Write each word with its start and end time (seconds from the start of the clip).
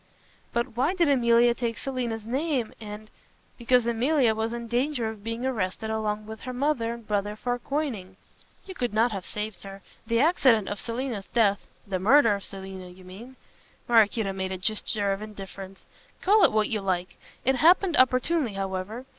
"But 0.51 0.75
why 0.75 0.95
did 0.95 1.07
Emilia 1.09 1.53
take 1.53 1.77
Selina's 1.77 2.25
name 2.25 2.73
and" 2.81 3.11
"Because 3.59 3.85
Emilia 3.85 4.33
was 4.33 4.51
in 4.51 4.67
danger 4.67 5.07
of 5.09 5.23
being 5.23 5.45
arrested 5.45 5.91
along 5.91 6.25
with 6.25 6.41
her 6.41 6.53
mother 6.53 6.91
and 6.95 7.07
brother 7.07 7.35
for 7.35 7.59
coining. 7.59 8.17
You 8.65 8.73
could 8.73 8.95
not 8.95 9.11
have 9.11 9.27
saved 9.27 9.61
her. 9.61 9.83
The 10.07 10.19
accident 10.19 10.69
of 10.69 10.79
Selina's 10.79 11.27
death" 11.27 11.67
"The 11.87 11.99
murder 11.99 12.33
of 12.33 12.43
Selina, 12.43 12.87
you 12.87 13.03
mean." 13.03 13.35
Maraquito 13.87 14.33
made 14.33 14.51
a 14.51 14.57
gesture 14.57 15.13
of 15.13 15.21
indifference. 15.21 15.85
"Call 16.19 16.43
it 16.43 16.51
what 16.51 16.69
you 16.69 16.81
like. 16.81 17.19
It 17.45 17.57
happened 17.57 17.95
opportunely 17.95 18.53
however. 18.53 19.05